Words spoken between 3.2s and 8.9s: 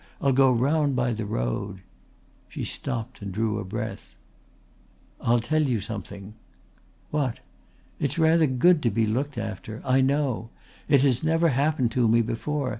and drew a breath. "I'll tell you something." "What?" "It's rather good to